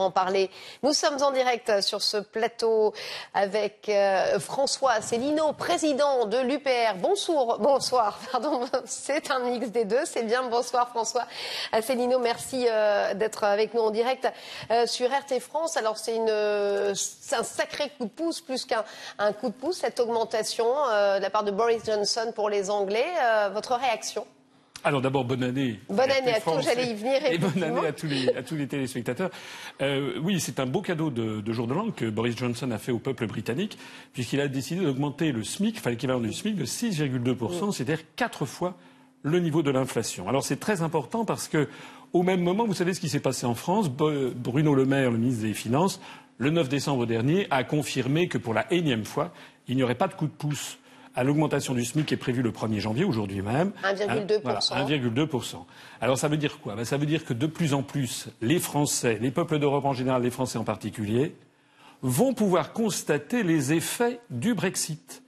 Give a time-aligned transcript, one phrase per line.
[0.00, 0.50] en parler.
[0.82, 2.92] Nous sommes en direct sur ce plateau
[3.34, 6.96] avec euh, François Asselineau, président de l'UPR.
[6.96, 10.42] Bonsoir, bonsoir, pardon, c'est un mix des deux, c'est bien.
[10.44, 11.26] Bonsoir François
[11.72, 14.26] Asselineau, merci euh, d'être avec nous en direct
[14.70, 15.76] euh, sur RT France.
[15.76, 21.20] Alors c'est un sacré coup de pouce, plus qu'un coup de pouce, cette augmentation de
[21.20, 23.06] la part de Boris Johnson pour les Anglais.
[23.52, 24.26] votre réaction?
[24.84, 25.80] Alors d'abord, bonne année.
[25.88, 27.20] Bonne année à tous, j'allais y venir.
[27.30, 29.30] Et bonne année à tous les, à tous les téléspectateurs.
[29.80, 32.78] Euh, oui, c'est un beau cadeau de, de, jour de l'an que Boris Johnson a
[32.78, 33.78] fait au peuple britannique,
[34.12, 38.76] puisqu'il a décidé d'augmenter le SMIC, enfin l'équivalent du SMIC, de 6,2%, c'est-à-dire quatre fois
[39.22, 40.28] le niveau de l'inflation.
[40.28, 41.68] Alors c'est très important parce que,
[42.12, 43.88] au même moment, vous savez ce qui s'est passé en France?
[43.88, 46.00] Bruno Le Maire, le ministre des Finances,
[46.38, 49.32] le 9 décembre dernier, a confirmé que pour la énième fois,
[49.68, 50.78] il n'y aurait pas de coup de pouce
[51.14, 53.72] à l'augmentation du SMIC qui est prévue le 1er janvier, aujourd'hui même.
[53.84, 54.42] 1,2%.
[54.42, 55.56] 1,2%.
[56.00, 56.74] Alors ça veut dire quoi?
[56.74, 59.92] Ben, Ça veut dire que de plus en plus, les Français, les peuples d'Europe en
[59.92, 61.34] général, les Français en particulier,
[62.02, 65.22] vont pouvoir constater les effets du Brexit.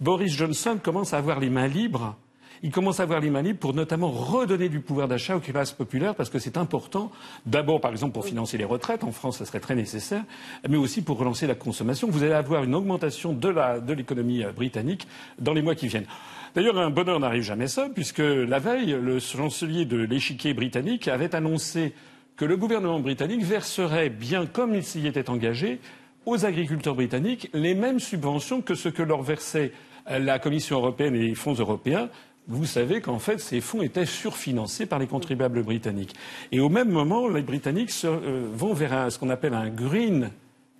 [0.00, 2.16] Boris Johnson commence à avoir les mains libres
[2.62, 6.30] il commence à avoir les pour notamment redonner du pouvoir d'achat aux classes populaires parce
[6.30, 7.12] que c'est important,
[7.44, 10.24] d'abord par exemple pour financer les retraites, en France ça serait très nécessaire,
[10.68, 12.08] mais aussi pour relancer la consommation.
[12.08, 15.06] Vous allez avoir une augmentation de l'économie euh, britannique
[15.38, 16.06] dans les mois qui viennent.
[16.54, 21.34] D'ailleurs, un bonheur n'arrive jamais seul, puisque la veille, le chancelier de l'échiquier britannique avait
[21.34, 21.92] annoncé
[22.36, 25.80] que le gouvernement britannique verserait, bien comme il s'y était engagé,
[26.24, 29.72] aux agriculteurs britanniques les mêmes subventions que ce que leur versait
[30.10, 32.08] euh, la Commission européenne et les fonds européens
[32.48, 36.14] vous savez qu'en fait, ces fonds étaient surfinancés par les contribuables britanniques.
[36.52, 40.30] Et au même moment, les Britanniques euh, vont vers ce qu'on appelle un green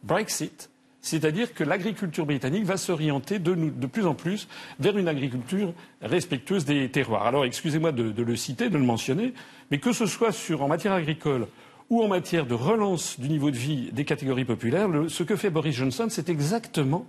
[0.04, 4.48] Brexit, c'est-à-dire que l'agriculture britannique va s'orienter de, plus en plus
[4.80, 5.72] vers une agriculture
[6.02, 7.26] respectueuse des terroirs.
[7.26, 9.32] Alors, excusez-moi de, le citer, de le mentionner,
[9.70, 11.46] mais que ce soit en matière agricole
[11.90, 15.50] ou en matière de relance du niveau de vie des catégories populaires, ce que fait
[15.50, 17.06] Boris Johnson, c'est exactement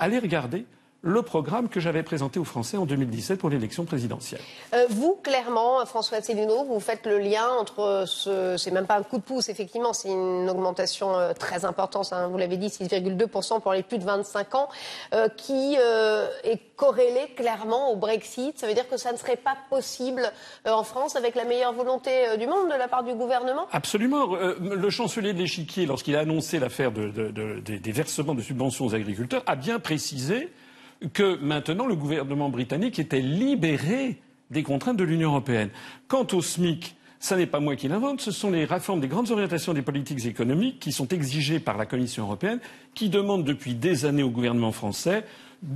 [0.00, 0.64] aller regarder
[1.02, 4.40] le programme que j'avais présenté aux Français en 2017 pour l'élection présidentielle.
[4.74, 8.56] Euh, vous, clairement, François Asselineau, vous faites le lien entre ce.
[8.56, 12.28] C'est même pas un coup de pouce, effectivement, c'est une augmentation euh, très importante, hein,
[12.28, 14.68] vous l'avez dit, 6,2% pour les plus de 25 ans,
[15.14, 18.58] euh, qui est corrélé clairement au Brexit.
[18.58, 20.22] Ça veut dire que ça ne serait pas possible
[20.66, 23.66] en France avec la meilleure volonté du monde de la part du gouvernement?
[23.72, 24.36] Absolument.
[24.60, 29.56] le chancelier de l'échiquier, lorsqu'il a annoncé l'affaire des versements de subventions aux agriculteurs, a
[29.56, 30.50] bien précisé
[31.12, 34.20] que maintenant le gouvernement britannique était libéré
[34.50, 35.70] des contraintes de l'Union européenne.
[36.08, 39.30] Quant au SMIC, ce n'est pas moi qui l'invente, ce sont les réformes des grandes
[39.30, 42.60] orientations des politiques économiques qui sont exigées par la Commission européenne,
[42.94, 45.24] qui demandent depuis des années au gouvernement français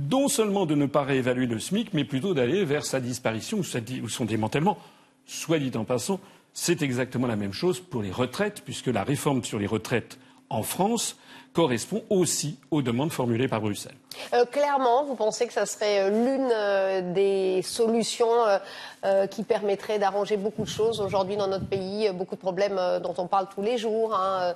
[0.09, 4.09] non seulement de ne pas réévaluer le SMIC, mais plutôt d'aller vers sa disparition ou
[4.09, 4.77] son démantèlement.
[5.25, 6.19] Soit dit en passant,
[6.53, 10.63] c'est exactement la même chose pour les retraites, puisque la réforme sur les retraites en
[10.63, 11.17] France
[11.53, 13.95] correspond aussi aux demandes formulées par Bruxelles.
[14.33, 18.29] Euh, clairement, vous pensez que ça serait euh, l'une euh, des solutions
[19.31, 23.25] qui permettrait d'arranger beaucoup de choses aujourd'hui dans notre pays, beaucoup de problèmes dont on
[23.25, 24.53] parle tous les jours, hein,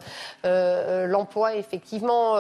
[1.07, 2.35] l'emploi, effectivement,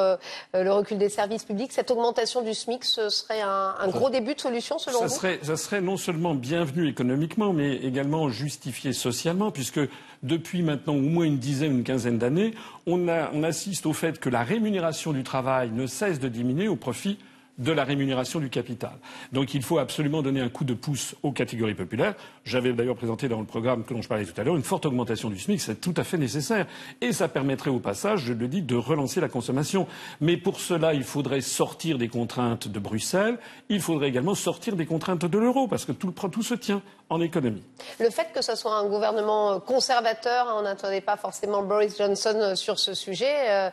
[0.53, 1.71] le recul des services publics.
[1.71, 5.15] Cette augmentation du SMIC, ce serait un, gros début de solution selon ça vous?
[5.15, 9.79] serait, Ça serait non seulement bienvenu économiquement, mais également justifié socialement, puisque
[10.21, 12.53] depuis maintenant au moins une dizaine, une quinzaine d'années,
[12.85, 16.77] on, on assiste au fait que la rémunération du travail ne cesse de diminuer au
[16.77, 17.17] profit
[17.57, 18.93] de la rémunération du capital.
[19.31, 22.15] Donc il faut absolument donner un coup de pouce aux catégories populaires.
[22.43, 25.29] J'avais d'ailleurs présenté dans le programme dont je parlais tout à l'heure une forte augmentation
[25.29, 26.67] du SMIC, c'est tout à fait nécessaire.
[27.01, 29.87] Et ça permettrait au passage, je le dis, de relancer la consommation.
[30.21, 33.37] Mais pour cela, il faudrait sortir des contraintes de Bruxelles,
[33.69, 36.13] il faudrait également sortir des contraintes de l'euro, parce que tout,
[36.43, 37.63] se tient en économie.
[37.99, 42.35] Le fait que ce soit un gouvernement conservateur, hein, on n'attendait pas forcément Boris Johnson
[42.35, 43.69] euh, sur ce sujet, euh,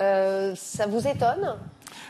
[0.00, 1.56] euh, ça vous étonne?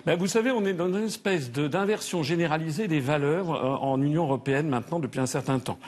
[0.06, 4.24] Ben, vous savez, on est dans une espèce d'inversion généralisée des valeurs euh, en Union
[4.24, 5.78] européenne maintenant depuis un certain temps.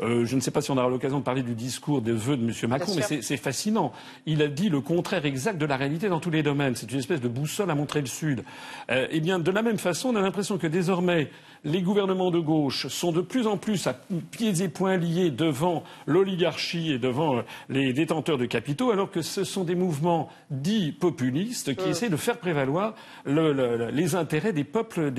[0.00, 2.36] Euh, je ne sais pas si on aura l'occasion de parler du discours des vœux
[2.36, 2.70] de M.
[2.70, 3.92] Macron, mais c'est fascinant.
[4.26, 6.76] Il a dit le contraire exact de la réalité dans tous les domaines.
[6.76, 8.44] C'est une espèce de boussole à montrer le Sud.
[8.90, 11.30] Euh, eh bien, de la même façon, on a l'impression que désormais,
[11.64, 15.82] les gouvernements de gauche sont de plus en plus à pieds et poings liés devant
[16.06, 21.74] l'oligarchie et devant les détenteurs de capitaux, alors que ce sont des mouvements dits populistes
[21.74, 22.94] qui essaient de faire prévaloir
[23.38, 25.12] les intérêts des peuples,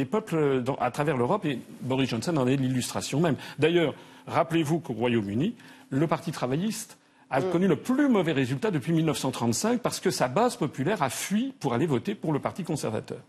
[0.79, 1.45] à travers l'Europe.
[1.45, 3.35] Et Boris Johnson en est l'illustration même.
[3.57, 3.93] D'ailleurs,
[4.27, 5.55] rappelez-vous qu'au Royaume-Uni,
[5.89, 6.97] le Parti travailliste
[7.31, 11.53] a connu le plus mauvais résultat depuis 1935 parce que sa base populaire a fui
[11.59, 13.19] pour aller voter pour le Parti conservateur.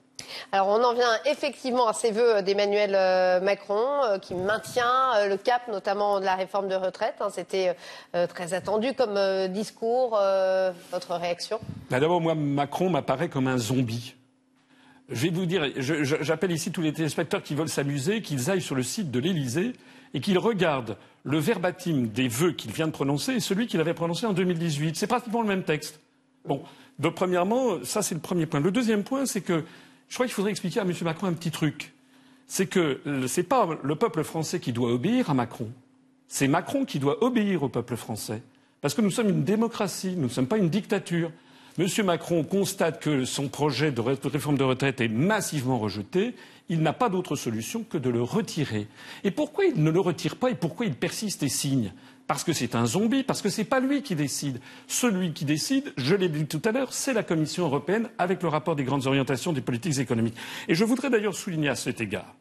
[0.52, 5.28] Alors on en vient effectivement à ces vœux d'Emmanuel euh, Macron euh, qui maintient euh,
[5.28, 7.16] le cap notamment de la réforme de retraite.
[7.20, 7.28] Hein.
[7.30, 7.76] C'était
[8.28, 10.18] très attendu comme discours.
[10.90, 11.60] votre réaction?
[11.90, 14.14] Bah, D'abord, moi, Macron m'apparaît comme un zombie.
[15.10, 18.76] Je vais vous dire, j'appelle ici tous les téléspectateurs qui veulent s'amuser, qu'ils aillent sur
[18.76, 19.72] le site de l'Élysée
[20.14, 23.94] et qu'ils regardent le verbatim des vœux qu'il vient de prononcer et celui qu'il avait
[23.94, 24.96] prononcé en 2018.
[24.96, 26.00] C'est pratiquement le même texte.
[26.46, 26.62] Bon,
[27.00, 28.60] donc premièrement, ça c'est le premier point.
[28.60, 29.64] Le deuxième point, c'est que
[30.08, 30.92] je crois qu'il faudrait expliquer à M.
[31.02, 31.92] Macron un petit truc.
[32.46, 35.70] C'est que ce n'est pas le peuple français qui doit obéir à Macron.
[36.28, 38.42] C'est Macron qui doit obéir au peuple français.
[38.80, 41.32] Parce que nous sommes une démocratie, nous ne sommes pas une dictature.
[41.80, 41.86] M.
[42.04, 46.34] Macron constate que son projet de réforme de retraite est massivement rejeté.
[46.68, 48.86] Il n'a pas d'autre solution que de le retirer.
[49.24, 51.94] Et pourquoi il ne le retire pas et pourquoi il persiste et signe?
[52.26, 54.60] Parce que c'est un zombie, parce que ce n'est pas lui qui décide.
[54.88, 58.48] Celui qui décide, je l'ai dit tout à l'heure, c'est la Commission européenne avec le
[58.50, 60.36] rapport des grandes orientations des politiques économiques.
[60.68, 62.36] Et je voudrais d'ailleurs souligner à cet égard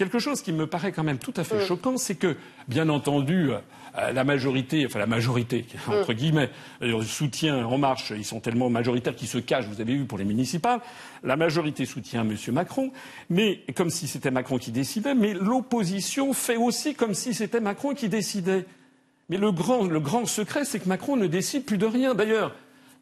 [0.00, 2.34] quelque chose qui me paraît quand même tout à fait choquant, c'est que,
[2.68, 6.48] bien entendu, euh, la majorité, enfin la majorité, entre guillemets,
[6.80, 10.16] euh, soutient En Marche, ils sont tellement majoritaires qu'ils se cachent, vous avez vu pour
[10.16, 10.80] les municipales,
[11.22, 12.34] la majorité soutient M.
[12.50, 12.92] Macron,
[13.28, 17.92] mais comme si c'était Macron qui décidait, mais l'opposition fait aussi comme si c'était Macron
[17.92, 18.64] qui décidait.
[19.28, 22.14] Mais le grand, secret, c'est que Macron ne décide plus de rien.
[22.14, 22.54] D'ailleurs,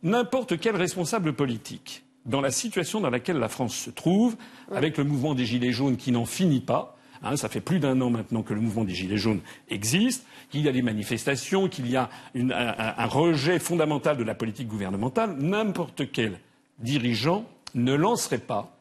[0.02, 4.36] n'importe quel responsable politique, dans la situation dans laquelle la France se trouve,
[4.72, 8.00] avec le mouvement des Gilets jaunes qui n'en finit pas, hein, ça fait plus d'un
[8.00, 11.90] an maintenant que le mouvement des Gilets jaunes existe, qu'il y a des manifestations, qu'il
[11.90, 16.38] y a un, rejet fondamental de la politique gouvernementale, n'importe quel
[16.78, 17.44] dirigeant
[17.74, 18.74] ne lancerait pas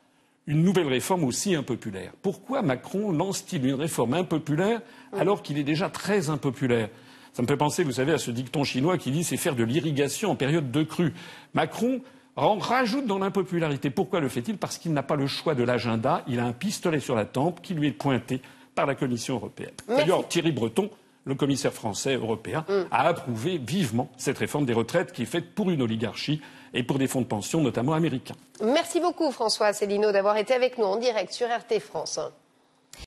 [0.46, 2.14] une nouvelle réforme aussi impopulaire.
[2.22, 4.82] Pourquoi Macron lance-t-il une réforme impopulaire
[5.12, 6.90] alors qu'il est déjà très impopulaire?
[7.34, 9.64] Ça me fait penser, vous savez, à ce dicton chinois qui dit c'est faire de
[9.64, 11.14] l'irrigation en période de crue.
[11.54, 12.02] Macron
[12.38, 13.90] rajoute dans l'impopularité.
[13.90, 14.58] Pourquoi le fait-il?
[14.58, 16.24] Parce qu'il n'a pas le choix de l'agenda.
[16.28, 18.42] Il a un pistolet sur la tempe qui lui est pointé
[18.76, 19.74] par la Commission européenne.
[19.88, 20.90] D'ailleurs, Thierry Breton,
[21.26, 22.74] le commissaire français européen, mm.
[22.92, 26.42] a approuvé vivement cette réforme des retraites qui est faite pour une oligarchie
[26.74, 28.36] et pour des fonds de pension, notamment américains.
[28.64, 32.20] Merci beaucoup, François Asselineau, d'avoir été avec nous en direct sur RT France.